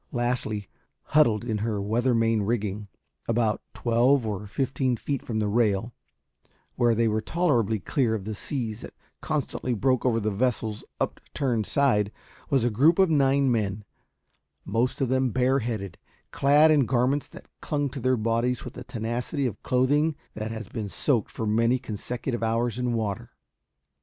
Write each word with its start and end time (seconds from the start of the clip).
Lastly, 0.11 0.67
huddled 1.03 1.43
in 1.45 1.59
her 1.59 1.79
weather 1.79 2.15
main 2.15 2.41
rigging, 2.41 2.87
about 3.27 3.61
twelve 3.75 4.25
or 4.25 4.47
fifteen 4.47 4.97
feet 4.97 5.21
from 5.21 5.37
the 5.37 5.47
rail 5.47 5.93
where 6.75 6.95
they 6.95 7.07
were 7.07 7.21
tolerably 7.21 7.79
clear 7.79 8.15
of 8.15 8.25
the 8.25 8.33
seas 8.33 8.81
that 8.81 8.95
constantly 9.21 9.75
broke 9.75 10.03
over 10.03 10.19
the 10.19 10.31
vessel's 10.31 10.83
upturned 10.99 11.67
side 11.67 12.11
was 12.49 12.63
a 12.63 12.71
group 12.71 12.97
of 12.97 13.11
nine 13.11 13.51
men, 13.51 13.83
most 14.65 15.01
of 15.01 15.07
them 15.09 15.29
bareheaded, 15.29 15.99
clad 16.31 16.71
in 16.71 16.87
garments 16.87 17.27
that 17.27 17.45
clung 17.61 17.87
to 17.87 17.99
their 17.99 18.17
bodies 18.17 18.65
with 18.65 18.73
the 18.73 18.83
tenacity 18.83 19.45
of 19.45 19.61
clothing 19.61 20.15
that 20.33 20.49
has 20.49 20.67
been 20.67 20.89
soaked 20.89 21.29
for 21.29 21.45
many 21.45 21.77
consecutive 21.77 22.41
hours 22.41 22.79
in 22.79 22.93
water. 22.93 23.29